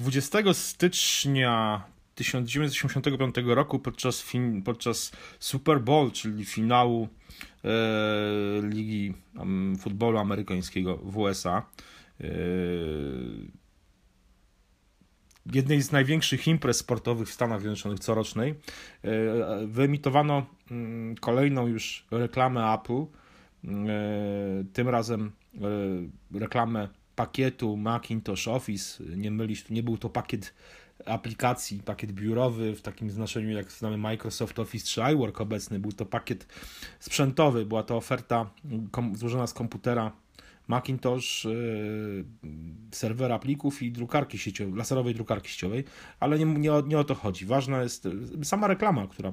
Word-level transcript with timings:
20 0.00 0.54
stycznia 0.54 1.84
1985 2.14 3.34
roku 3.46 3.78
podczas, 3.78 4.22
fin, 4.22 4.62
podczas 4.62 5.12
Super 5.38 5.80
Bowl, 5.80 6.10
czyli 6.12 6.44
finału 6.44 7.08
e, 7.64 7.68
Ligi 8.62 9.14
um, 9.36 9.76
Futbolu 9.78 10.18
Amerykańskiego 10.18 10.96
w 10.96 11.16
USA. 11.16 11.62
E, 12.20 12.28
jednej 15.52 15.82
z 15.82 15.92
największych 15.92 16.48
imprez 16.48 16.76
sportowych 16.76 17.28
w 17.28 17.32
Stanach 17.32 17.60
Zjednoczonych 17.60 17.98
corocznej 17.98 18.50
e, 18.50 18.56
wyemitowano 19.66 20.46
mm, 20.70 21.14
kolejną 21.16 21.66
już 21.66 22.06
reklamę 22.10 22.72
Apple. 22.74 23.02
E, 23.02 24.64
tym 24.72 24.88
razem 24.88 25.32
e, 26.34 26.38
reklamę 26.38 26.88
pakietu 27.18 27.76
Macintosh 27.76 28.48
Office. 28.48 29.04
Nie 29.16 29.30
mylić, 29.30 29.70
nie 29.70 29.82
był 29.82 29.98
to 29.98 30.08
pakiet 30.08 30.54
aplikacji, 31.06 31.82
pakiet 31.84 32.12
biurowy 32.12 32.74
w 32.74 32.82
takim 32.82 33.10
znaczeniu 33.10 33.50
jak 33.50 33.72
znamy 33.72 33.98
Microsoft 33.98 34.58
Office 34.58 34.86
czy 34.86 35.00
iWork 35.12 35.40
obecny, 35.40 35.78
był 35.78 35.92
to 35.92 36.06
pakiet 36.06 36.46
sprzętowy, 37.00 37.66
była 37.66 37.82
to 37.82 37.96
oferta 37.96 38.50
złożona 39.14 39.46
z 39.46 39.54
komputera 39.54 40.12
Macintosh, 40.68 41.44
yy, 41.44 42.24
serwera 42.90 43.38
plików 43.38 43.82
i 43.82 43.92
drukarki 43.92 44.38
sieciowej, 44.38 44.74
laserowej 44.74 45.14
drukarki 45.14 45.48
sieciowej, 45.48 45.84
ale 46.20 46.38
nie, 46.38 46.44
nie, 46.44 46.72
o, 46.72 46.80
nie 46.80 46.98
o 46.98 47.04
to 47.04 47.14
chodzi. 47.14 47.46
Ważna 47.46 47.82
jest 47.82 48.04
yy, 48.04 48.44
sama 48.44 48.66
reklama, 48.66 49.06
która 49.06 49.32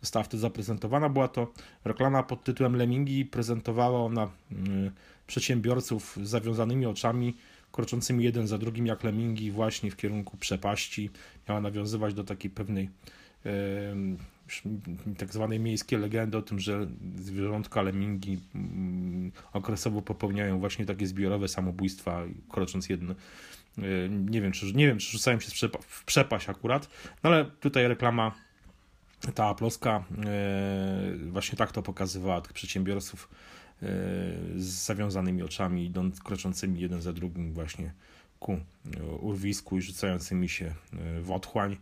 została 0.00 0.22
wtedy 0.22 0.40
zaprezentowana. 0.40 1.08
Była 1.08 1.28
to 1.28 1.52
reklama 1.84 2.22
pod 2.22 2.44
tytułem 2.44 2.76
Lemingi, 2.76 3.24
prezentowała 3.24 4.04
ona 4.04 4.30
yy, 4.50 4.92
przedsiębiorców 5.26 6.18
z 6.22 6.28
zawiązanymi 6.28 6.86
oczami, 6.86 7.36
kroczącymi 7.72 8.24
jeden 8.24 8.46
za 8.46 8.58
drugim 8.58 8.86
jak 8.86 9.04
lemingi 9.04 9.50
właśnie 9.50 9.90
w 9.90 9.96
kierunku 9.96 10.36
przepaści. 10.36 11.10
Miała 11.48 11.60
nawiązywać 11.60 12.14
do 12.14 12.24
takiej 12.24 12.50
pewnej 12.50 12.90
tak 15.18 15.32
zwanej 15.32 15.60
miejskiej 15.60 15.98
legendy 15.98 16.38
o 16.38 16.42
tym, 16.42 16.60
że 16.60 16.86
zwierzątka 17.16 17.82
lemingi 17.82 18.38
mm, 18.54 19.32
okresowo 19.52 20.02
popełniają 20.02 20.58
właśnie 20.58 20.86
takie 20.86 21.06
zbiorowe 21.06 21.48
samobójstwa, 21.48 22.22
krocząc 22.48 22.88
jedno. 22.88 23.14
Nie 24.10 24.40
wiem, 24.40 24.52
czy, 24.52 24.72
nie 24.72 24.86
wiem, 24.86 24.98
czy 24.98 25.12
rzucają 25.12 25.40
się 25.40 25.68
w 25.80 26.04
przepaść 26.04 26.48
akurat, 26.48 26.88
no 27.22 27.30
ale 27.30 27.44
tutaj 27.44 27.88
reklama 27.88 28.34
ta 29.34 29.54
ploska 29.54 30.04
właśnie 31.26 31.58
tak 31.58 31.72
to 31.72 31.82
pokazywała 31.82 32.40
tych 32.40 32.52
przedsiębiorców 32.52 33.28
z 34.56 34.64
zawiązanymi 34.64 35.42
oczami, 35.42 35.86
idąc, 35.86 36.20
kroczącymi 36.20 36.80
jeden 36.80 37.02
za 37.02 37.12
drugim 37.12 37.52
właśnie 37.52 37.92
ku 38.40 38.60
urwisku 39.20 39.78
i 39.78 39.82
rzucającymi 39.82 40.48
się 40.48 40.74
w 41.20 41.30
otchłań. 41.30 41.76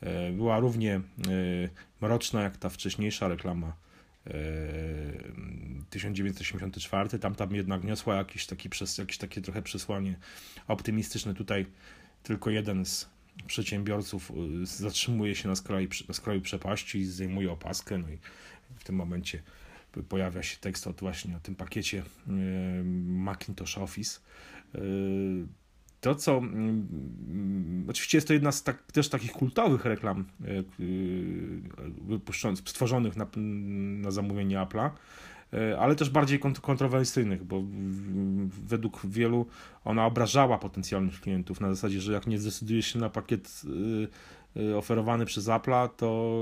E, 0.00 0.32
była 0.32 0.58
równie 0.58 0.94
e, 0.94 1.00
mroczna 2.00 2.42
jak 2.42 2.56
ta 2.56 2.68
wcześniejsza 2.68 3.28
reklama 3.28 3.72
1984. 5.90 7.08
E, 7.12 7.18
tam 7.18 7.34
tam 7.34 7.54
jednak 7.54 7.84
niosła 7.84 8.16
jakieś, 8.16 8.46
taki, 8.46 8.68
jakieś 8.98 9.18
takie 9.18 9.40
trochę 9.40 9.62
przesłanie 9.62 10.16
optymistyczne. 10.68 11.34
Tutaj 11.34 11.66
tylko 12.22 12.50
jeden 12.50 12.84
z 12.86 13.08
przedsiębiorców 13.46 14.32
zatrzymuje 14.62 15.34
się 15.34 15.48
na 15.48 15.56
skraju, 15.56 15.88
na 16.08 16.14
skraju 16.14 16.40
przepaści, 16.40 17.04
zdejmuje 17.04 17.52
opaskę, 17.52 17.98
no 17.98 18.08
i 18.08 18.18
w 18.76 18.84
tym 18.84 18.96
momencie 18.96 19.42
pojawia 20.08 20.42
się 20.42 20.56
tekst 20.56 20.86
od 20.86 21.00
właśnie 21.00 21.36
o 21.36 21.40
tym 21.40 21.54
pakiecie 21.54 22.02
Macintosh 23.06 23.78
Office. 23.78 24.20
To, 26.00 26.14
co 26.14 26.38
mm, 26.38 27.84
oczywiście 27.88 28.18
jest 28.18 28.28
to 28.28 28.34
jedna 28.34 28.52
z 28.52 28.62
tak, 28.62 28.92
też 28.92 29.08
takich 29.08 29.32
kultowych 29.32 29.84
reklam 29.84 30.24
yy, 30.78 32.56
stworzonych 32.66 33.16
na, 33.16 33.26
na 34.02 34.10
zamówienie 34.10 34.56
Apple'a, 34.56 34.90
ale 35.78 35.96
też 35.96 36.10
bardziej 36.10 36.38
kont 36.38 36.60
kontrowersyjnych, 36.60 37.44
bo 37.44 37.62
według 38.66 39.06
wielu 39.06 39.46
ona 39.84 40.06
obrażała 40.06 40.58
potencjalnych 40.58 41.20
klientów 41.20 41.60
na 41.60 41.74
zasadzie, 41.74 42.00
że 42.00 42.12
jak 42.12 42.26
nie 42.26 42.38
zdecydujesz 42.38 42.86
się 42.92 42.98
na 42.98 43.10
pakiet 43.10 43.62
oferowany 44.76 45.26
przez 45.26 45.46
Apple'a, 45.46 45.88
to 45.96 46.38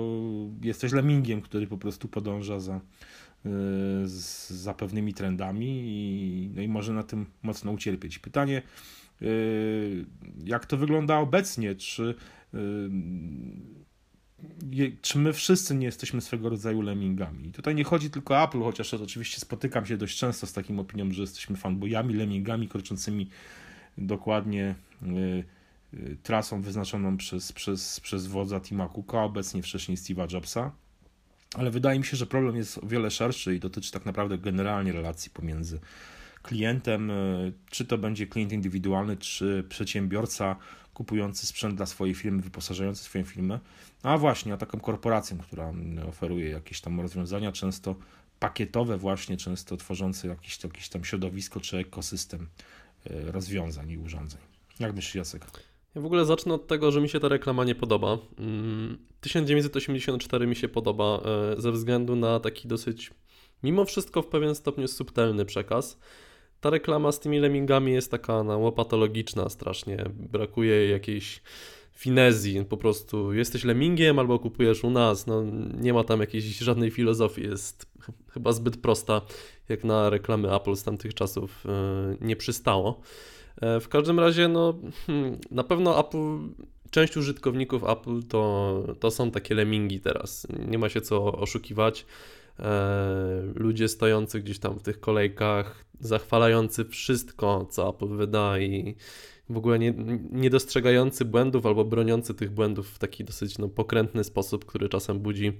jesteś 0.63 0.93
lemingiem, 0.93 1.41
który 1.41 1.67
po 1.67 1.79
prostu 1.79 2.09
podąża 2.09 2.61
za, 2.61 2.81
za 4.49 4.75
pewnymi 4.75 5.15
trendami 5.15 5.83
i, 5.85 6.51
no 6.55 6.63
i 6.63 6.69
może 6.69 6.93
na 6.93 7.03
tym 7.03 7.27
mocno 7.43 7.73
ucierpieć. 7.73 8.19
Pytanie, 8.19 8.63
Yy, 9.21 10.07
jak 10.45 10.67
to 10.67 10.77
wygląda 10.77 11.19
obecnie, 11.19 11.75
czy, 11.75 12.15
yy, 14.73 14.93
czy 15.03 15.19
my 15.19 15.33
wszyscy 15.33 15.75
nie 15.75 15.87
jesteśmy 15.87 16.21
swego 16.21 16.49
rodzaju 16.49 16.83
lemmingami. 16.83 17.53
Tutaj 17.53 17.75
nie 17.75 17.85
chodzi 17.85 18.11
tylko 18.11 18.35
o 18.35 18.45
Apple, 18.45 18.61
chociaż 18.61 18.95
oczywiście 18.95 19.41
spotykam 19.41 19.87
się 19.87 19.97
dość 19.97 20.19
często 20.19 20.47
z 20.47 20.53
taką 20.53 20.79
opinią, 20.79 21.13
że 21.13 21.23
jesteśmy 21.23 21.57
fanboyami, 21.57 22.15
lemmingami 22.15 22.69
kroczącymi 22.69 23.29
dokładnie 23.99 24.75
trasą 26.23 26.63
wyznaczoną 26.63 27.17
przez, 27.17 27.53
przez, 27.53 28.01
przez 28.01 28.27
wodza 28.27 28.61
Tima 28.61 28.89
Cooka, 28.89 29.23
obecnie 29.23 29.63
wcześniej 29.63 29.97
Steve'a 29.97 30.33
Jobsa. 30.35 30.73
Ale 31.55 31.71
wydaje 31.71 31.99
mi 31.99 32.05
się, 32.05 32.17
że 32.17 32.27
problem 32.27 32.57
jest 32.57 32.79
o 32.79 32.87
wiele 32.87 33.11
szerszy 33.11 33.55
i 33.55 33.61
dotyczy 33.61 33.93
tak 33.93 34.07
naprawdę 34.07 34.39
generalnie 34.39 34.93
relacji 34.93 35.31
pomiędzy 35.31 35.81
klientem, 36.43 37.11
e, 37.11 37.15
czy 37.71 37.85
to 37.85 37.99
będzie 37.99 38.27
klient 38.27 38.53
indywidualny, 38.53 39.17
czy 39.17 39.65
przedsiębiorca 39.69 40.57
kupujący 40.95 41.47
sprzęt 41.47 41.75
dla 41.75 41.87
swojej 41.87 42.15
firmy, 42.15 42.43
wyposażający 42.43 43.05
swoją 43.05 43.25
firmę, 43.25 43.61
a 44.03 44.19
właśnie 44.19 44.55
a 44.55 44.57
taką 44.57 44.81
korporacją, 44.81 45.39
która 45.39 45.73
oferuje 46.09 46.51
jakieś 46.51 46.81
tam 46.81 47.01
rozwiązania, 47.01 47.53
często 47.53 47.97
pakietowe 48.39 48.99
właśnie, 48.99 49.37
często 49.37 49.77
tworzące 49.77 50.29
jakieś, 50.29 50.65
jakieś 50.65 50.89
tam 50.89 51.05
środowisko 51.05 51.61
czy 51.61 51.79
ekosystem 51.79 52.49
e, 53.07 53.33
rozwiązań 53.33 53.91
i 53.91 53.99
urządzeń. 53.99 54.41
Jak 54.81 54.95
myślisz, 54.95 55.15
Jacek? 55.15 55.47
Ja 55.95 56.01
w 56.01 56.07
ogóle 56.07 56.25
zacznę 56.25 56.55
od 56.55 56.67
tego, 56.67 56.93
że 56.93 57.01
mi 57.01 57.09
się 57.09 57.21
ta 57.21 57.29
reklama 57.29 57.65
nie 57.65 57.75
podoba. 57.75 58.19
1984 59.21 60.43
mm, 60.43 60.51
mi 60.51 60.57
się 60.57 60.69
podoba 60.69 61.21
e, 61.25 61.61
ze 61.61 61.73
względu 61.73 62.17
na 62.17 62.41
taki 62.41 62.69
dosyć, 62.69 63.11
mimo 63.63 63.85
wszystko 63.85 64.23
w 64.23 64.27
pewien 64.27 64.55
stopniu 64.55 64.89
subtelny 64.89 65.45
przekaz 65.45 65.99
ta 66.65 66.71
reklama 66.71 67.13
z 67.13 67.21
tymi 67.21 67.41
lemmingami 67.41 67.93
jest 67.93 68.11
taka 68.11 68.43
no, 68.43 68.59
łopatologiczna 68.59 69.49
strasznie. 69.49 70.05
Brakuje 70.15 70.89
jakiejś 70.89 71.43
finezji, 71.93 72.65
po 72.65 72.77
prostu 72.77 73.33
jesteś 73.33 73.65
lemmingiem 73.65 74.19
albo 74.19 74.39
kupujesz 74.39 74.85
u 74.85 74.91
nas, 74.91 75.27
no 75.27 75.45
nie 75.81 75.93
ma 75.93 76.05
tam 76.05 76.21
jakiejś 76.21 76.59
żadnej 76.59 76.91
filozofii, 76.91 77.43
jest 77.43 77.87
chyba 78.33 78.53
zbyt 78.53 78.77
prosta, 78.77 79.21
jak 79.69 79.85
na 79.85 80.11
reklamy 80.11 80.55
Apple 80.55 80.77
z 80.77 80.83
tamtych 80.83 81.15
czasów 81.15 81.65
yy, 81.65 82.27
nie 82.27 82.37
przystało. 82.37 83.01
Yy, 83.63 83.81
w 83.81 83.89
każdym 83.89 84.21
razie, 84.21 84.49
no 84.49 84.75
hmm, 85.07 85.39
na 85.51 85.65
pewno 85.65 86.01
Apple, 86.01 86.39
część 86.91 87.17
użytkowników 87.17 87.85
Apple 87.85 88.23
to, 88.23 88.83
to 89.01 89.11
są 89.11 89.31
takie 89.31 89.55
lemmingi 89.55 90.01
teraz, 90.01 90.47
nie 90.69 90.79
ma 90.79 90.89
się 90.89 91.01
co 91.01 91.33
oszukiwać. 91.33 92.07
E, 92.61 93.43
ludzie 93.55 93.89
stojący 93.89 94.41
gdzieś 94.41 94.59
tam 94.59 94.79
w 94.79 94.83
tych 94.83 95.01
kolejkach, 95.01 95.85
zachwalający 96.01 96.85
wszystko, 96.85 97.67
co 97.71 97.91
Apple 97.91 98.09
wyda 98.09 98.59
i 98.59 98.95
w 99.51 99.57
ogóle 99.57 99.79
nie, 99.79 99.95
nie 100.31 100.51
dostrzegający 100.51 101.25
błędów 101.25 101.67
albo 101.67 101.85
broniący 101.85 102.35
tych 102.35 102.51
błędów 102.51 102.89
w 102.89 102.99
taki 102.99 103.25
dosyć 103.25 103.59
no, 103.59 103.69
pokrętny 103.69 104.25
sposób, 104.25 104.65
który 104.65 104.89
czasem 104.89 105.19
budzi 105.19 105.53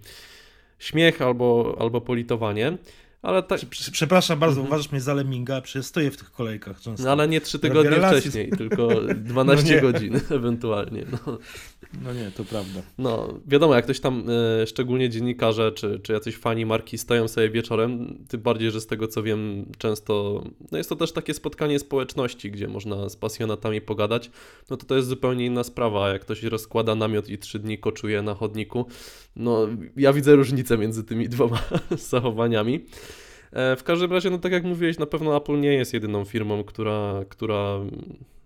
śmiech 0.79 1.23
albo, 1.23 1.77
albo 1.79 2.01
politowanie. 2.01 2.79
Ale 3.25 3.43
ta... 3.43 3.57
Przepraszam 3.93 4.39
bardzo, 4.39 4.61
mhm. 4.61 4.67
uważasz 4.67 4.93
mnie 4.93 5.01
za 5.01 5.15
leminga, 5.15 5.61
przecież 5.61 5.87
stoję 5.87 6.11
w 6.11 6.17
tych 6.17 6.33
kolejkach 6.33 6.81
często. 6.81 7.05
No, 7.05 7.13
ale 7.13 7.29
nie 7.29 7.41
trzy 7.41 7.59
tygodnie 7.59 7.97
wcześniej, 7.97 8.51
tylko 8.51 8.89
12 9.17 9.75
no 9.83 9.93
godzin 9.93 10.21
ewentualnie. 10.31 11.05
No. 11.13 11.39
no. 12.03 12.13
nie, 12.13 12.31
to 12.31 12.45
prawda. 12.45 12.81
No, 12.99 13.39
wiadomo, 13.47 13.75
jak 13.75 13.85
ktoś 13.85 14.01
tam, 14.01 14.25
e, 14.63 14.67
szczególnie 14.67 15.11
dziennikarze, 15.11 15.73
czy, 15.73 16.01
czy 16.03 16.13
jacyś 16.13 16.37
fani 16.37 16.67
marki 16.67 16.99
stoją 16.99 17.29
sobie 17.29 17.51
wieczorem, 17.51 18.19
tym 18.29 18.41
bardziej, 18.41 18.71
że 18.71 18.81
z 18.81 18.87
tego 18.87 19.09
co 19.09 19.23
wiem, 19.23 19.67
często, 19.79 20.45
no 20.73 20.79
jest 20.79 20.91
to 20.91 20.97
też 20.97 21.13
takie 21.13 21.35
spotkanie 21.35 21.79
społeczności, 21.79 22.51
gdzie 22.51 22.69
można 22.69 23.09
z 23.09 23.17
pasjonatami 23.17 23.81
pogadać, 23.81 24.31
no 24.71 24.77
to 24.77 24.87
to 24.87 24.97
jest 24.97 25.09
zupełnie 25.09 25.47
inna 25.47 25.65
sprawa, 25.65 26.09
jak 26.09 26.23
ktoś 26.23 26.43
rozkłada 26.43 26.95
namiot 26.95 27.29
i 27.29 27.39
trzy 27.39 27.59
dni 27.59 27.79
koczuje 27.79 28.23
na 28.23 28.35
chodniku, 28.35 28.87
no 29.37 29.67
ja 29.97 30.13
widzę 30.13 30.37
różnicę 30.37 30.79
między 30.79 31.05
tymi 31.05 31.29
dwoma 31.35 31.59
zachowaniami. 31.91 32.85
E, 33.53 33.77
w 33.77 33.83
każdym 33.83 34.13
razie, 34.13 34.31
no 34.31 34.39
tak 34.39 34.53
jak 34.53 34.65
mówiłeś, 34.65 34.99
na 34.99 35.07
pewno 35.07 35.37
Apple 35.37 35.61
nie 35.61 35.73
jest 35.75 35.95
jedyną 35.95 36.25
firmą, 36.25 36.65
która, 36.65 37.25
która 37.29 37.79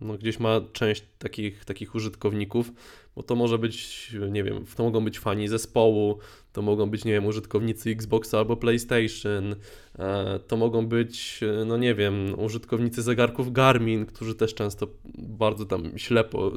no, 0.01 0.15
gdzieś 0.15 0.41
ma 0.41 0.61
część 0.73 1.05
takich, 1.19 1.65
takich 1.65 1.95
użytkowników, 1.95 2.73
bo 3.19 3.23
to 3.23 3.35
może 3.35 3.59
być, 3.59 4.11
nie 4.31 4.45
wiem, 4.45 4.65
to 4.77 4.83
mogą 4.83 5.05
być 5.05 5.19
fani 5.19 5.49
zespołu, 5.49 6.19
to 6.53 6.63
mogą 6.63 6.91
być, 6.91 7.05
nie 7.05 7.13
wiem, 7.13 7.27
użytkownicy 7.27 7.91
Xboxa 7.91 8.39
albo 8.39 8.57
PlayStation, 8.57 9.57
e, 9.99 10.39
to 10.47 10.57
mogą 10.57 10.87
być, 10.87 11.41
e, 11.43 11.65
no 11.65 11.77
nie 11.77 11.95
wiem, 11.95 12.35
użytkownicy 12.39 13.03
zegarków 13.03 13.53
Garmin, 13.53 14.07
którzy 14.07 14.35
też 14.35 14.55
często 14.55 14.87
bardzo 15.19 15.65
tam 15.65 15.99
ślepo 15.99 16.53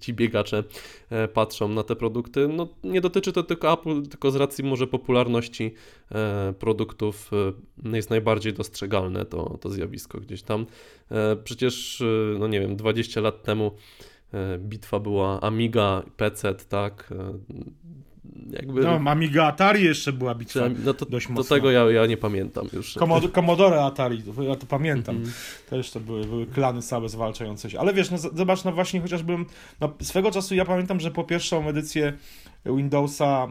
ci 0.00 0.14
biegacze 0.14 0.64
e, 1.10 1.28
patrzą 1.28 1.68
na 1.68 1.82
te 1.82 1.96
produkty. 1.96 2.48
No 2.48 2.68
nie 2.84 3.00
dotyczy 3.00 3.32
to 3.32 3.42
tylko 3.42 3.72
Apple, 3.72 4.02
tylko 4.02 4.30
z 4.30 4.36
racji 4.36 4.64
może 4.64 4.86
popularności 4.86 5.74
produktów 6.58 7.30
jest 7.84 8.10
najbardziej 8.10 8.52
dostrzegalne 8.52 9.24
to, 9.24 9.58
to 9.60 9.68
zjawisko 9.68 10.20
gdzieś 10.20 10.42
tam. 10.42 10.66
Przecież, 11.44 12.02
no 12.38 12.48
nie 12.48 12.60
wiem, 12.60 12.76
20 12.76 13.20
lat 13.20 13.42
temu 13.42 13.72
bitwa 14.58 15.00
była 15.00 15.40
Amiga, 15.40 16.02
PC, 16.16 16.54
tak, 16.54 17.10
jakby... 18.50 18.80
No, 18.80 19.10
Amiga 19.10 19.44
Atari 19.44 19.84
jeszcze 19.84 20.12
była 20.12 20.34
bitwa 20.34 20.60
no 20.84 20.94
to, 20.94 21.06
dość 21.06 21.28
mocno. 21.28 21.42
Do 21.42 21.48
tego 21.48 21.70
ja, 21.70 21.90
ja 21.90 22.06
nie 22.06 22.16
pamiętam 22.16 22.68
już. 22.72 22.94
Komod 22.94 23.32
Commodore 23.32 23.84
Atari, 23.84 24.22
ja 24.48 24.56
to 24.56 24.66
pamiętam. 24.66 25.16
Mm 25.16 25.28
-hmm. 25.28 25.70
Też 25.70 25.90
to 25.90 26.00
były, 26.00 26.24
były 26.24 26.46
klany 26.46 26.82
całe 26.82 27.08
zwalczające 27.08 27.70
się. 27.70 27.80
Ale 27.80 27.94
wiesz, 27.94 28.10
no 28.10 28.18
zobacz, 28.18 28.64
no 28.64 28.72
właśnie 28.72 29.00
chociażby 29.00 29.36
no, 29.80 29.92
swego 30.02 30.30
czasu 30.30 30.54
ja 30.54 30.64
pamiętam, 30.64 31.00
że 31.00 31.10
po 31.10 31.24
pierwszą 31.24 31.68
edycję 31.68 32.12
Windowsa 32.66 33.48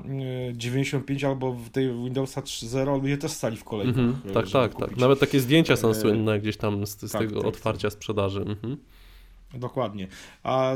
95 0.54 1.24
y, 1.24 1.28
albo 1.28 1.54
w 1.54 1.70
tej 1.70 1.88
Windowsa 1.88 2.42
3.0 2.42 3.02
ludzie 3.02 3.18
też 3.18 3.32
stali 3.32 3.58
w 3.58 3.64
kolejce. 3.64 4.00
Mm 4.00 4.14
-hmm. 4.14 4.34
Tak, 4.34 4.50
tak, 4.50 4.76
tak. 4.76 4.98
Nawet 4.98 5.20
takie 5.20 5.40
zdjęcia 5.40 5.76
są 5.76 5.90
e, 5.90 5.96
słynne 5.96 6.40
gdzieś 6.40 6.58
tam 6.58 6.86
z, 6.86 7.02
z 7.02 7.12
tak, 7.12 7.22
tego 7.22 7.40
tak, 7.40 7.48
otwarcia 7.48 7.90
tak. 7.90 7.94
sprzedaży. 7.94 8.42
Mm 8.42 8.56
-hmm. 8.56 8.78
Dokładnie. 9.54 10.08
A 10.44 10.74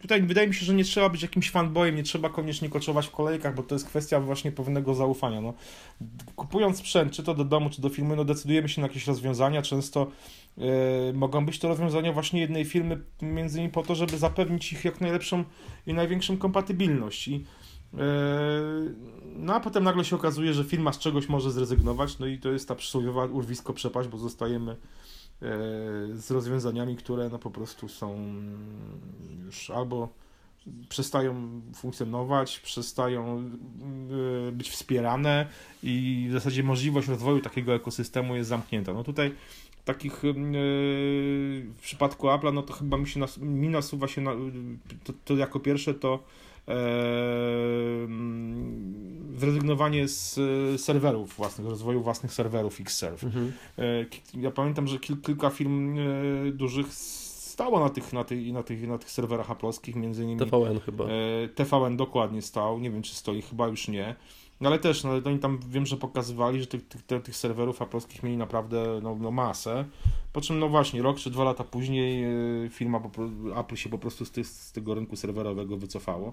tutaj 0.00 0.22
wydaje 0.22 0.48
mi 0.48 0.54
się, 0.54 0.66
że 0.66 0.74
nie 0.74 0.84
trzeba 0.84 1.08
być 1.08 1.22
jakimś 1.22 1.50
fanboyem, 1.50 1.96
nie 1.96 2.02
trzeba 2.02 2.28
koniecznie 2.28 2.68
koczować 2.68 3.06
w 3.06 3.10
kolejkach, 3.10 3.54
bo 3.54 3.62
to 3.62 3.74
jest 3.74 3.86
kwestia 3.86 4.20
właśnie 4.20 4.52
pewnego 4.52 4.94
zaufania. 4.94 5.40
No, 5.40 5.54
kupując 6.36 6.78
sprzęt, 6.78 7.12
czy 7.12 7.22
to 7.22 7.34
do 7.34 7.44
domu, 7.44 7.70
czy 7.70 7.82
do 7.82 7.88
filmu, 7.88 8.16
no 8.16 8.24
decydujemy 8.24 8.68
się 8.68 8.80
na 8.80 8.86
jakieś 8.86 9.06
rozwiązania. 9.06 9.62
Często 9.62 10.10
yy, 10.56 10.66
mogą 11.14 11.46
być 11.46 11.58
to 11.58 11.68
rozwiązania 11.68 12.12
właśnie 12.12 12.40
jednej 12.40 12.64
firmy, 12.64 13.00
między 13.22 13.58
innymi 13.58 13.72
po 13.72 13.82
to, 13.82 13.94
żeby 13.94 14.18
zapewnić 14.18 14.72
ich 14.72 14.84
jak 14.84 15.00
najlepszą 15.00 15.44
i 15.86 15.94
największą 15.94 16.36
kompatybilność. 16.38 17.28
I, 17.28 17.32
yy, 17.92 18.00
no 19.36 19.54
a 19.54 19.60
potem 19.60 19.84
nagle 19.84 20.04
się 20.04 20.16
okazuje, 20.16 20.54
że 20.54 20.64
firma 20.64 20.92
z 20.92 20.98
czegoś 20.98 21.28
może 21.28 21.50
zrezygnować, 21.50 22.18
no 22.18 22.26
i 22.26 22.38
to 22.38 22.52
jest 22.52 22.68
ta 22.68 22.74
przysłowiowa 22.74 23.24
urwisko 23.24 23.72
przepaść, 23.72 24.08
bo 24.08 24.18
zostajemy 24.18 24.76
z 26.14 26.30
rozwiązaniami, 26.30 26.96
które 26.96 27.28
no 27.28 27.38
po 27.38 27.50
prostu 27.50 27.88
są 27.88 28.34
już 29.44 29.70
albo 29.70 30.08
przestają 30.88 31.60
funkcjonować, 31.74 32.60
przestają 32.60 33.50
e, 34.48 34.52
być 34.52 34.70
wspierane 34.70 35.46
i 35.82 36.26
w 36.28 36.32
zasadzie 36.32 36.62
możliwość 36.62 37.08
rozwoju 37.08 37.40
takiego 37.40 37.74
ekosystemu 37.74 38.36
jest 38.36 38.48
zamknięta. 38.48 38.92
No 38.92 39.04
tutaj 39.04 39.34
takich 39.84 40.24
e, 40.24 40.32
w 41.74 41.78
przypadku 41.82 42.26
Apple'a, 42.26 42.54
no 42.54 42.62
to 42.62 42.72
chyba 42.72 42.96
mi 42.96 43.08
się 43.08 43.20
nas, 43.20 43.38
mi 43.38 43.68
nasuwa 43.68 44.08
się 44.08 44.20
na, 44.20 44.32
to, 45.04 45.12
to 45.24 45.36
jako 45.36 45.60
pierwsze 45.60 45.94
to 45.94 46.22
zrezygnowanie 49.40 50.08
z 50.08 50.38
e, 50.74 50.78
serwerów 50.78 51.36
własnych, 51.36 51.68
rozwoju 51.68 52.02
własnych 52.02 52.32
serwerów 52.32 52.80
Xserve. 52.80 53.24
Mhm. 53.24 53.52
E, 53.78 53.82
ja 54.34 54.50
pamiętam, 54.50 54.86
że 54.86 54.98
kil, 54.98 55.20
kilka 55.20 55.50
firm 55.50 55.98
e, 55.98 56.52
dużych 56.52 56.94
stało 56.94 57.80
na 57.80 57.88
tych, 57.88 58.12
na 58.12 58.24
tych, 58.24 58.52
na 58.52 58.62
tych, 58.62 58.88
na 58.88 58.98
tych 58.98 59.10
serwerach 59.10 59.50
aplowskich, 59.50 59.96
między 59.96 60.22
innymi 60.22 60.40
TVN 60.40 60.80
chyba. 60.80 61.04
TVN 61.54 61.96
dokładnie 61.96 62.42
stał, 62.42 62.80
nie 62.80 62.90
wiem 62.90 63.02
czy 63.02 63.14
stoi, 63.14 63.42
chyba 63.42 63.68
już 63.68 63.88
nie. 63.88 64.16
No 64.60 64.68
ale 64.68 64.78
też, 64.78 65.04
no, 65.04 65.10
oni 65.24 65.38
tam 65.38 65.58
wiem, 65.68 65.86
że 65.86 65.96
pokazywali, 65.96 66.60
że 66.60 66.66
tych, 66.66 66.88
tych, 66.88 67.22
tych 67.22 67.36
serwerów 67.36 67.82
aplowskich 67.82 68.22
mieli 68.22 68.36
naprawdę 68.36 69.00
no, 69.02 69.16
no 69.20 69.30
masę. 69.30 69.84
Po 70.32 70.40
czym, 70.40 70.58
no 70.58 70.68
właśnie, 70.68 71.02
rok 71.02 71.18
czy 71.18 71.30
dwa 71.30 71.44
lata 71.44 71.64
później 71.64 72.24
firma, 72.70 73.02
Apple 73.56 73.76
się 73.76 73.88
po 73.88 73.98
prostu 73.98 74.24
z, 74.24 74.30
tych, 74.30 74.46
z 74.46 74.72
tego 74.72 74.94
rynku 74.94 75.16
serwerowego 75.16 75.76
wycofało. 75.76 76.32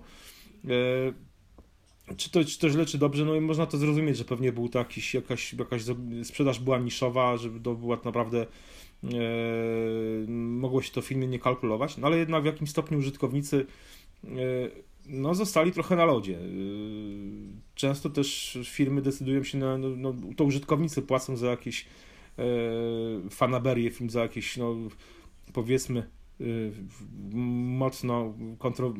Czy 2.17 2.31
to, 2.31 2.45
czy 2.45 2.59
to 2.59 2.69
źle, 2.69 2.85
czy 2.85 2.97
dobrze, 2.97 3.25
no 3.25 3.35
i 3.35 3.41
można 3.41 3.65
to 3.65 3.77
zrozumieć, 3.77 4.17
że 4.17 4.25
pewnie 4.25 4.51
był 4.51 4.69
to 4.69 4.79
jakiś, 4.79 5.13
jakaś, 5.13 5.53
jakaś 5.53 5.81
sprzedaż 6.23 6.59
była 6.59 6.79
niszowa, 6.79 7.37
żeby 7.37 7.59
to 7.59 7.75
była 7.75 7.97
naprawdę 8.05 8.45
e, 9.03 9.07
mogło 10.27 10.81
się 10.81 10.91
to 10.91 11.01
filmie 11.01 11.27
nie 11.27 11.39
kalkulować, 11.39 11.97
no 11.97 12.07
ale 12.07 12.17
jednak 12.17 12.43
w 12.43 12.45
jakimś 12.45 12.69
stopniu 12.69 12.97
użytkownicy 12.97 13.65
e, 14.23 14.27
no, 15.07 15.35
zostali 15.35 15.71
trochę 15.71 15.95
na 15.95 16.05
lodzie. 16.05 16.37
E, 16.37 16.41
często 17.75 18.09
też 18.09 18.59
firmy 18.63 19.01
decydują 19.01 19.43
się 19.43 19.57
na, 19.57 19.77
no, 19.77 19.89
no 19.89 20.13
to 20.35 20.43
użytkownicy 20.43 21.01
płacą 21.01 21.37
za 21.37 21.47
jakieś 21.47 21.85
e, 22.39 22.43
fanaberie, 23.29 23.91
film 23.91 24.09
za 24.09 24.21
jakieś, 24.21 24.57
no 24.57 24.75
powiedzmy 25.53 25.99
e, 25.99 26.43
mocno 27.33 28.33
kontro 28.59 28.93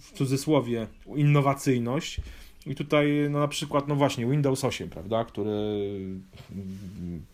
w 0.00 0.12
cudzysłowie 0.12 0.86
innowacyjność. 1.16 2.20
I 2.66 2.74
tutaj 2.74 3.06
no 3.30 3.38
na 3.38 3.48
przykład, 3.48 3.88
no 3.88 3.94
właśnie, 3.94 4.26
Windows 4.26 4.64
8, 4.64 4.90
prawda, 4.90 5.24
który 5.24 5.50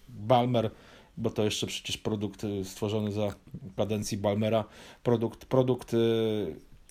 Balmer, 0.09 0.71
bo 1.17 1.31
to 1.31 1.45
jeszcze 1.45 1.67
przecież 1.67 1.99
produkt 1.99 2.43
stworzony 2.65 3.13
za 3.13 3.35
kadencji 3.77 4.19
Balmera, 4.19 4.65
produkt, 5.03 5.45
produkt 5.45 5.97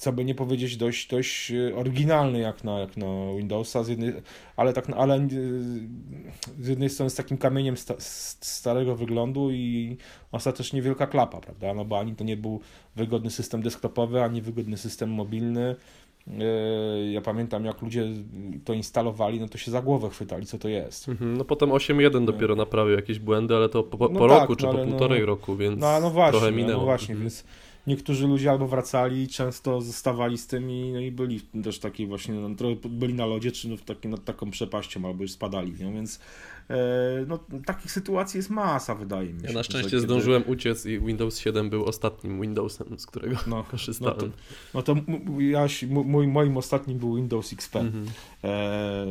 co 0.04 0.14
by 0.14 0.26
nie 0.26 0.36
powiedzieć, 0.36 0.78
dość, 0.78 1.08
dość 1.08 1.52
e, 1.52 1.76
oryginalny 1.76 2.40
jak 2.40 2.64
na, 2.64 2.80
jak 2.80 2.98
na 2.98 3.06
Windowsa, 3.38 3.84
z 3.84 3.88
jednej, 3.88 4.14
ale, 4.56 4.74
tak, 4.74 4.90
ale 4.90 5.16
e, 5.16 5.28
z 6.60 6.68
jednej 6.68 6.90
strony 6.90 7.10
z 7.10 7.16
takim 7.16 7.38
kamieniem 7.38 7.78
sta, 7.78 7.94
starego 8.00 8.96
wyglądu 8.96 9.52
i 9.52 9.98
ostatecznie 10.32 10.82
wielka 10.82 11.08
klapa, 11.08 11.42
prawda? 11.42 11.74
No 11.74 11.86
bo 11.86 12.00
ani 12.00 12.16
to 12.16 12.24
nie 12.24 12.38
był 12.38 12.60
wygodny 12.96 13.32
system 13.32 13.62
desktopowy, 13.62 14.24
ani 14.24 14.42
wygodny 14.42 14.78
system 14.78 15.10
mobilny. 15.10 15.76
E, 16.28 17.12
ja 17.12 17.22
pamiętam, 17.22 17.66
jak 17.66 17.82
ludzie 17.82 18.08
to 18.66 18.74
instalowali, 18.74 19.40
no 19.40 19.48
to 19.48 19.58
się 19.58 19.72
za 19.72 19.82
głowę 19.82 20.10
chwytali, 20.10 20.46
co 20.46 20.58
to 20.58 20.68
jest. 20.68 21.10
Mhm, 21.10 21.38
no 21.38 21.46
potem 21.46 21.70
8.1 21.70 22.26
dopiero 22.26 22.56
naprawił 22.56 22.96
jakieś 22.96 23.20
błędy, 23.20 23.56
ale 23.56 23.70
to 23.70 23.84
po, 23.84 23.98
po 23.98 24.10
no 24.10 24.28
roku 24.28 24.56
tak, 24.56 24.60
czy 24.60 24.66
no, 24.66 24.72
po 24.72 24.78
no, 24.78 24.86
półtorej 24.86 25.26
roku, 25.26 25.56
więc 25.56 25.80
no, 25.80 26.00
no 26.00 26.10
właśnie, 26.10 26.40
trochę 26.40 26.52
minęło. 26.56 26.80
No 26.80 26.86
właśnie, 26.86 27.14
mhm. 27.14 27.22
więc 27.22 27.44
niektórzy 27.88 28.28
ludzie 28.28 28.52
albo 28.52 28.68
wracali, 28.68 29.28
często 29.28 29.82
zostawali 29.82 30.38
z 30.38 30.48
tym 30.48 30.72
i, 30.72 30.92
no 30.94 31.00
i 31.00 31.12
byli 31.12 31.42
też 31.42 31.80
takiej 31.80 32.08
właśnie, 32.08 32.34
no, 32.34 32.56
trochę 32.56 32.76
byli 32.90 33.14
na 33.14 33.26
lodzie, 33.26 33.52
czy 33.52 33.70
no, 33.70 33.76
taki, 33.86 34.08
nad 34.08 34.26
taką 34.26 34.52
przepaścią, 34.52 35.08
albo 35.08 35.22
już 35.22 35.32
spadali, 35.32 35.74
no, 35.80 35.92
więc 35.92 36.20
e, 36.70 36.76
no, 37.28 37.40
takich 37.66 37.92
sytuacji 37.92 38.38
jest 38.38 38.50
masa, 38.50 38.96
wydaje 38.96 39.34
mi 39.34 39.42
się. 39.42 39.48
Ja 39.48 39.54
na 39.54 39.64
szczęście 39.64 40.00
zdążyłem 40.00 40.44
uciec 40.48 40.86
i 40.86 41.00
Windows 41.00 41.40
7 41.40 41.70
był 41.70 41.86
ostatnim 41.86 42.42
Windowsem, 42.42 43.00
z 43.00 43.06
którego 43.06 43.36
no, 43.48 43.64
korzystałem. 43.72 44.32
No 44.74 44.82
to, 44.82 44.96
no 44.96 45.04
to 45.04 45.42
ja, 45.42 45.68
mój, 45.90 46.28
moim 46.28 46.58
ostatnim 46.58 46.98
był 47.00 47.16
Windows 47.16 47.54
XP. 47.54 47.75
Mhm. 47.75 48.06
E, 48.44 49.06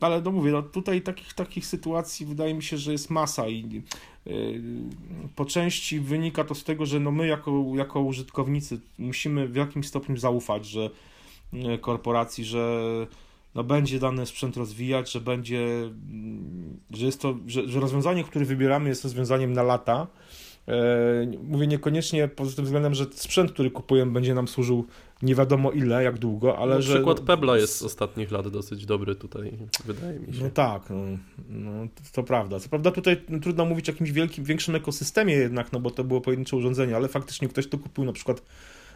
ale 0.00 0.22
no 0.22 0.30
mówię, 0.30 0.52
no 0.52 0.62
tutaj 0.62 1.02
takich, 1.02 1.34
takich 1.34 1.66
sytuacji 1.66 2.26
wydaje 2.26 2.54
mi 2.54 2.62
się, 2.62 2.78
że 2.78 2.92
jest 2.92 3.10
masa 3.10 3.48
i 3.48 3.82
yy, 4.26 4.62
po 5.36 5.44
części 5.44 6.00
wynika 6.00 6.44
to 6.44 6.54
z 6.54 6.64
tego, 6.64 6.86
że 6.86 7.00
no 7.00 7.10
my 7.10 7.26
jako, 7.26 7.64
jako 7.74 8.00
użytkownicy 8.00 8.80
musimy 8.98 9.48
w 9.48 9.56
jakimś 9.56 9.86
stopniu 9.86 10.16
zaufać, 10.16 10.66
że 10.66 10.90
yy, 11.52 11.78
korporacji, 11.78 12.44
że 12.44 12.82
no 13.54 13.64
będzie 13.64 13.98
dany 13.98 14.26
sprzęt 14.26 14.56
rozwijać, 14.56 15.12
że 15.12 15.20
będzie, 15.20 15.60
mm, 15.60 16.80
że 16.90 17.06
jest 17.06 17.20
to, 17.20 17.34
że, 17.46 17.68
że 17.68 17.80
rozwiązanie, 17.80 18.24
które 18.24 18.44
wybieramy 18.44 18.88
jest 18.88 19.04
rozwiązaniem 19.04 19.52
na 19.52 19.62
lata, 19.62 20.06
mówię 21.42 21.66
niekoniecznie 21.66 22.28
pod 22.28 22.54
tym 22.54 22.64
względem, 22.64 22.94
że 22.94 23.06
sprzęt, 23.12 23.52
który 23.52 23.70
kupujemy, 23.70 24.12
będzie 24.12 24.34
nam 24.34 24.48
służył 24.48 24.86
nie 25.22 25.34
wiadomo 25.34 25.72
ile, 25.72 26.02
jak 26.02 26.18
długo, 26.18 26.58
ale 26.58 26.74
no, 26.74 26.82
że... 26.82 26.94
Przykład 26.94 27.20
Pebla 27.20 27.56
jest 27.56 27.76
z 27.76 27.82
ostatnich 27.82 28.30
lat 28.30 28.48
dosyć 28.48 28.86
dobry 28.86 29.14
tutaj, 29.14 29.52
wydaje 29.84 30.20
mi 30.20 30.34
się. 30.34 30.44
No 30.44 30.50
tak, 30.50 30.82
no, 30.90 30.96
no 31.48 31.86
to, 31.94 32.02
to, 32.12 32.22
prawda. 32.22 32.60
Co 32.60 32.68
prawda 32.68 32.90
tutaj 32.90 33.16
trudno 33.42 33.64
mówić 33.64 33.88
o 33.88 33.92
jakimś 33.92 34.12
wielkim, 34.12 34.44
większym 34.44 34.74
ekosystemie 34.74 35.34
jednak, 35.34 35.72
no 35.72 35.80
bo 35.80 35.90
to 35.90 36.04
było 36.04 36.20
pojedyncze 36.20 36.56
urządzenie, 36.56 36.96
ale 36.96 37.08
faktycznie 37.08 37.48
ktoś 37.48 37.66
tu 37.66 37.78
kupił 37.78 38.04
na 38.04 38.12
przykład 38.12 38.42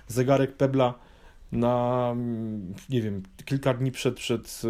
zegarek 0.09 0.57
Pebla 0.57 0.95
na, 1.53 2.15
nie 2.91 3.03
wiem, 3.03 3.23
kilka 3.45 3.75
dni 3.75 3.93
przed, 3.93 4.15
przed 4.15 4.63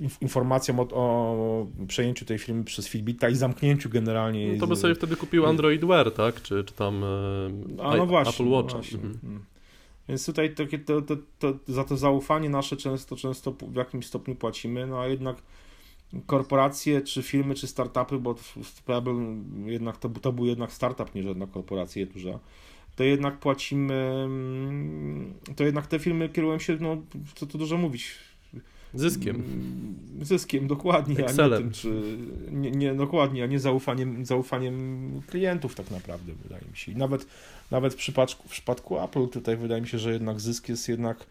yy, 0.00 0.08
informacją 0.20 0.80
o, 0.80 0.88
o, 0.92 1.66
przejęciu 1.86 2.24
tej 2.24 2.38
firmy 2.38 2.64
przez 2.64 2.88
Fitbita 2.88 3.28
i 3.28 3.34
zamknięciu 3.34 3.90
generalnie. 3.90 4.52
No 4.52 4.60
to 4.60 4.66
by 4.66 4.76
sobie 4.76 4.94
wtedy 4.94 5.16
kupił 5.16 5.46
Android 5.46 5.84
Wear, 5.84 6.10
tak? 6.10 6.42
Czy, 6.42 6.64
czy 6.64 6.74
tam 6.74 7.00
yy, 7.78 7.84
A, 7.84 7.96
no 7.96 8.06
właśnie, 8.06 8.44
Apple 8.44 8.52
Watch. 8.52 8.72
Właśnie. 8.72 8.98
Mhm. 8.98 9.18
Mm. 9.24 9.44
Więc 10.08 10.26
tutaj 10.26 10.54
to, 10.54 10.64
to, 11.02 11.16
to, 11.38 11.54
za 11.72 11.84
to 11.84 11.96
zaufanie 11.96 12.50
nasze 12.50 12.76
często, 12.76 13.16
często 13.16 13.54
w 13.68 13.74
jakimś 13.74 14.06
stopniu 14.06 14.34
płacimy, 14.34 14.86
no 14.86 15.00
a 15.00 15.06
jednak 15.06 15.36
korporacje, 16.26 17.00
czy 17.00 17.22
firmy, 17.22 17.54
czy 17.54 17.66
startupy, 17.66 18.18
bo 18.18 18.34
Pebble 18.84 19.14
jednak 19.64 19.96
to, 19.96 20.08
to 20.08 20.32
był 20.32 20.46
jednak 20.46 20.72
startup, 20.72 21.14
nie 21.14 21.22
żadna 21.22 21.46
korporacja 21.46 22.06
duża, 22.06 22.38
to 22.96 23.04
jednak 23.04 23.38
płacimy, 23.38 23.94
mm, 23.94 25.34
to 25.56 25.64
jednak 25.64 25.86
te 25.86 25.98
firmy 25.98 26.28
kierują 26.28 26.58
się, 26.58 26.76
no 26.80 26.96
co 27.34 27.46
tu 27.46 27.58
dużo 27.58 27.78
mówić, 27.78 28.14
Zyskiem. 28.94 29.36
Mm, 29.36 30.24
zyskiem, 30.24 30.66
dokładnie, 30.66 31.16
Excelem. 31.18 31.52
a 31.52 31.56
nie 31.56 31.62
tym, 31.62 31.72
czy 31.72 32.18
nie, 32.50 32.70
nie, 32.70 32.94
dokładnie, 32.94 33.44
a 33.44 33.46
nie 33.46 33.60
zaufaniem, 33.60 34.26
zaufaniem 34.26 35.22
klientów 35.26 35.74
tak 35.74 35.90
naprawdę, 35.90 36.32
wydaje 36.42 36.62
mi 36.70 36.76
się. 36.76 36.92
I 36.92 36.96
nawet, 36.96 37.26
nawet 37.70 37.94
w, 37.94 37.96
przypadku, 37.96 38.48
w 38.48 38.50
przypadku 38.50 39.00
Apple 39.00 39.28
tutaj 39.28 39.56
wydaje 39.56 39.82
mi 39.82 39.88
się, 39.88 39.98
że 39.98 40.12
jednak 40.12 40.40
zysk 40.40 40.68
jest 40.68 40.88
jednak 40.88 41.26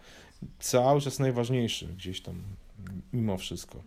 cały 0.60 1.02
czas 1.02 1.20
najważniejszy 1.20 1.88
gdzieś 1.98 2.22
tam 2.22 2.36
mimo 3.14 3.38
wszystko. 3.38 3.82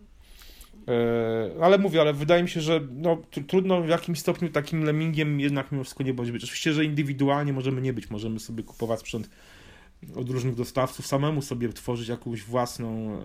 E, 0.88 1.64
ale 1.64 1.79
mówię, 1.79 2.00
ale 2.00 2.12
wydaje 2.12 2.43
mi 2.43 2.49
się, 2.49 2.61
że 2.61 2.81
no, 2.93 3.23
trudno 3.47 3.83
w 3.83 3.88
jakimś 3.88 4.19
stopniu 4.19 4.49
takim 4.49 4.85
lemmingiem 4.85 5.41
jednak 5.41 5.73
mimo 5.73 5.85
wszystko 5.85 6.05
nie 6.05 6.14
bądź 6.14 6.31
być. 6.31 6.45
Oczywiście, 6.45 6.73
że 6.73 6.85
indywidualnie 6.85 7.52
możemy 7.52 7.81
nie 7.81 7.93
być, 7.93 8.11
możemy 8.11 8.41
sobie 8.41 8.62
kupować 8.62 9.00
sprzęt 9.00 9.31
od 10.14 10.31
różnych 10.31 10.55
dostawców, 10.55 11.07
samemu 11.07 11.43
sobie 11.43 11.69
tworzyć 11.69 12.09
jakąś 12.09 12.43
własną, 12.43 13.19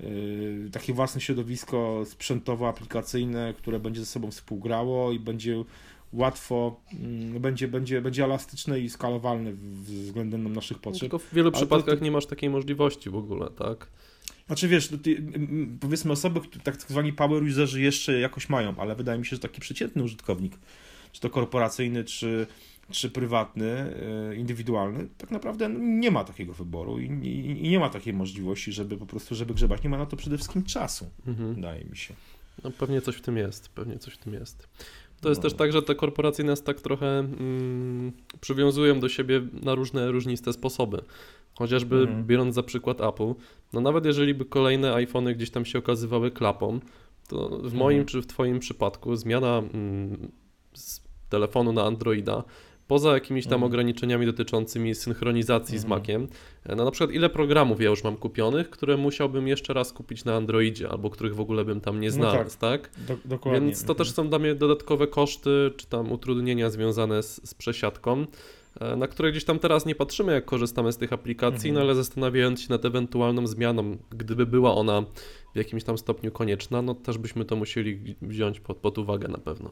e, 0.00 0.70
takie 0.72 0.92
własne 0.92 1.20
środowisko 1.20 2.02
sprzętowo-aplikacyjne, 2.04 3.54
które 3.54 3.80
będzie 3.80 4.00
ze 4.00 4.06
sobą 4.06 4.30
współgrało 4.30 5.12
i 5.12 5.20
będzie 5.20 5.64
łatwo, 6.12 6.80
mm, 6.92 7.40
będzie, 7.40 7.68
będzie, 7.68 8.02
będzie 8.02 8.24
elastyczne 8.24 8.80
i 8.80 8.90
skalowalne 8.90 9.52
względem 9.82 10.52
naszych 10.52 10.78
potrzeb. 10.78 11.00
Tylko 11.00 11.18
w 11.18 11.34
wielu 11.34 11.48
Ale 11.48 11.56
przypadkach 11.56 11.98
to... 11.98 12.04
nie 12.04 12.10
masz 12.10 12.26
takiej 12.26 12.50
możliwości 12.50 13.10
w 13.10 13.16
ogóle, 13.16 13.50
tak? 13.50 13.86
Znaczy 14.46 14.68
wiesz, 14.68 14.90
no 14.90 14.98
ty, 14.98 15.22
powiedzmy 15.80 16.12
osoby, 16.12 16.40
tak 16.62 16.76
zwani 16.76 17.12
power 17.12 17.42
userzy 17.42 17.80
jeszcze 17.80 18.20
jakoś 18.20 18.48
mają, 18.48 18.74
ale 18.76 18.94
wydaje 18.94 19.18
mi 19.18 19.26
się, 19.26 19.36
że 19.36 19.42
taki 19.42 19.60
przeciętny 19.60 20.02
użytkownik, 20.02 20.52
czy 21.12 21.20
to 21.20 21.30
korporacyjny, 21.30 22.04
czy, 22.04 22.46
czy 22.90 23.10
prywatny, 23.10 23.70
e, 24.30 24.36
indywidualny, 24.36 25.08
tak 25.18 25.30
naprawdę 25.30 25.68
nie 25.78 26.10
ma 26.10 26.24
takiego 26.24 26.52
wyboru 26.52 26.98
i, 27.00 27.04
i, 27.04 27.66
i, 27.66 27.70
nie 27.70 27.78
ma 27.78 27.90
takiej 27.90 28.12
możliwości, 28.12 28.72
żeby 28.72 28.96
po 28.96 29.06
prostu, 29.06 29.34
żeby 29.34 29.54
grzebać. 29.54 29.82
Nie 29.82 29.90
ma 29.90 29.98
na 29.98 30.06
to 30.06 30.16
przede 30.16 30.36
wszystkim 30.36 30.62
czasu, 30.62 31.10
mhm. 31.26 31.54
wydaje 31.54 31.84
mi 31.84 31.96
się. 31.96 32.14
No 32.64 32.70
pewnie 32.70 33.00
coś 33.00 33.16
w 33.16 33.20
tym 33.20 33.36
jest, 33.36 33.68
pewnie 33.68 33.98
coś 33.98 34.14
w 34.14 34.18
tym 34.18 34.34
jest. 34.34 34.68
To 35.24 35.28
jest 35.28 35.42
no. 35.42 35.42
też 35.42 35.58
tak, 35.58 35.72
że 35.72 35.82
te 35.82 35.94
korporacje 35.94 36.44
nas 36.44 36.62
tak 36.62 36.80
trochę 36.80 37.18
mm, 37.18 38.12
przywiązują 38.40 39.00
do 39.00 39.08
siebie 39.08 39.42
na 39.62 39.74
różne 39.74 40.10
różniste 40.10 40.52
sposoby. 40.52 41.02
Chociażby 41.58 41.96
mhm. 41.96 42.26
biorąc 42.26 42.54
za 42.54 42.62
przykład 42.62 43.00
Apple, 43.00 43.34
no 43.72 43.80
nawet 43.80 44.04
jeżeli 44.06 44.34
by 44.34 44.44
kolejne 44.44 44.94
iPhony 44.94 45.34
gdzieś 45.34 45.50
tam 45.50 45.64
się 45.64 45.78
okazywały 45.78 46.30
klapą, 46.30 46.80
to 47.28 47.48
w 47.48 47.52
mhm. 47.52 47.76
moim 47.76 48.04
czy 48.04 48.22
w 48.22 48.26
Twoim 48.26 48.58
przypadku 48.58 49.16
zmiana 49.16 49.58
mm, 49.58 50.30
z 50.74 51.00
telefonu 51.28 51.72
na 51.72 51.84
Androida 51.84 52.44
poza 52.88 53.14
jakimiś 53.14 53.44
tam 53.44 53.54
mhm. 53.54 53.66
ograniczeniami 53.66 54.26
dotyczącymi 54.26 54.94
synchronizacji 54.94 55.76
mhm. 55.76 55.82
z 55.82 55.84
Maciem, 55.84 56.28
no 56.76 56.84
na 56.84 56.90
przykład 56.90 57.10
ile 57.10 57.30
programów 57.30 57.80
ja 57.80 57.90
już 57.90 58.04
mam 58.04 58.16
kupionych, 58.16 58.70
które 58.70 58.96
musiałbym 58.96 59.48
jeszcze 59.48 59.74
raz 59.74 59.92
kupić 59.92 60.24
na 60.24 60.34
Androidzie, 60.34 60.88
albo 60.88 61.10
których 61.10 61.34
w 61.34 61.40
ogóle 61.40 61.64
bym 61.64 61.80
tam 61.80 62.00
nie 62.00 62.08
no 62.08 62.14
znalazł, 62.14 62.56
no 62.62 62.68
tak? 62.68 62.88
tak? 62.88 63.06
Do, 63.06 63.16
dokładnie. 63.24 63.60
Więc 63.60 63.84
to 63.84 63.94
też 63.94 64.10
są 64.10 64.28
dla 64.28 64.38
mnie 64.38 64.54
dodatkowe 64.54 65.06
koszty, 65.06 65.70
czy 65.76 65.86
tam 65.86 66.12
utrudnienia 66.12 66.70
związane 66.70 67.22
z, 67.22 67.48
z 67.48 67.54
przesiadką, 67.54 68.26
e, 68.80 68.96
na 68.96 69.08
które 69.08 69.30
gdzieś 69.30 69.44
tam 69.44 69.58
teraz 69.58 69.86
nie 69.86 69.94
patrzymy, 69.94 70.32
jak 70.32 70.44
korzystamy 70.44 70.92
z 70.92 70.96
tych 70.96 71.12
aplikacji, 71.12 71.70
mhm. 71.70 71.74
no 71.74 71.80
ale 71.80 71.94
zastanawiając 71.94 72.60
się 72.60 72.66
nad 72.70 72.84
ewentualną 72.84 73.46
zmianą, 73.46 73.96
gdyby 74.10 74.46
była 74.46 74.74
ona 74.74 75.02
w 75.54 75.56
jakimś 75.56 75.84
tam 75.84 75.98
stopniu 75.98 76.32
konieczna, 76.32 76.82
no 76.82 76.94
też 76.94 77.18
byśmy 77.18 77.44
to 77.44 77.56
musieli 77.56 78.14
wziąć 78.22 78.60
pod, 78.60 78.76
pod 78.76 78.98
uwagę 78.98 79.28
na 79.28 79.38
pewno. 79.38 79.70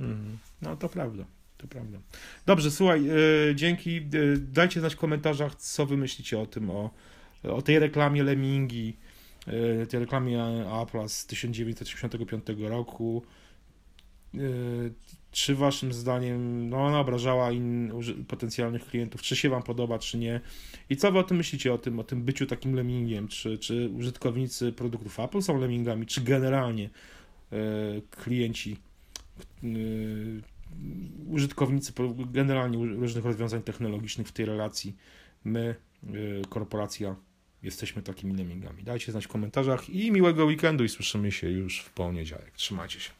Mhm. 0.00 0.38
No 0.62 0.76
to 0.76 0.88
prawda. 0.88 1.24
To 1.58 1.68
prawda. 1.68 1.98
Dobrze, 2.46 2.70
słuchaj, 2.70 3.04
yy, 3.04 3.52
dzięki. 3.54 3.94
Yy, 3.94 4.38
dajcie 4.38 4.80
znać 4.80 4.94
w 4.94 4.98
komentarzach, 4.98 5.54
co 5.54 5.86
wy 5.86 5.96
myślicie 5.96 6.38
o 6.38 6.46
tym, 6.46 6.70
o, 6.70 6.90
o 7.42 7.62
tej 7.62 7.78
reklamie 7.78 8.22
Lemingi, 8.22 8.96
yy, 9.46 9.86
tej 9.86 10.00
reklamie 10.00 10.44
Apple 10.82 11.08
z 11.08 11.26
1985 11.26 12.44
roku. 12.58 13.22
Czy 15.30 15.54
waszym 15.54 15.92
zdaniem 15.92 16.68
no, 16.68 16.76
ona 16.76 17.00
obrażała 17.00 17.52
in, 17.52 17.92
potencjalnych 18.28 18.86
klientów? 18.86 19.22
Czy 19.22 19.36
się 19.36 19.48
wam 19.48 19.62
podoba, 19.62 19.98
czy 19.98 20.18
nie? 20.18 20.40
I 20.90 20.96
co 20.96 21.12
wy 21.12 21.18
o 21.18 21.22
tym 21.22 21.36
myślicie, 21.36 21.72
o 21.72 21.78
tym, 21.78 21.98
o 21.98 22.04
tym 22.04 22.22
byciu 22.22 22.46
takim 22.46 22.74
lemmingiem? 22.74 23.28
Czy, 23.28 23.58
czy 23.58 23.88
użytkownicy 23.88 24.72
produktów 24.72 25.20
Apple 25.20 25.42
są 25.42 25.60
lemmingami, 25.60 26.06
czy 26.06 26.20
generalnie 26.20 26.90
klienci 28.10 28.76
użytkownicy 31.26 31.92
generalnie 32.32 32.86
różnych 32.86 33.24
rozwiązań 33.24 33.62
technologicznych 33.62 34.28
w 34.28 34.32
tej 34.32 34.46
relacji, 34.46 34.96
my, 35.44 35.74
y, 36.04 36.42
korporacja, 36.48 37.16
jesteśmy 37.62 38.02
takimi 38.02 38.34
lemmingami. 38.34 38.82
Dajcie 38.82 39.12
znać 39.12 39.24
w 39.24 39.28
komentarzach 39.28 39.90
i 39.90 40.12
miłego 40.12 40.44
weekendu 40.44 40.84
i 40.84 40.88
słyszymy 40.88 41.32
się 41.32 41.50
już 41.50 41.80
w 41.80 41.90
poniedziałek. 41.90 42.50
Trzymajcie 42.50 43.00
się. 43.00 43.10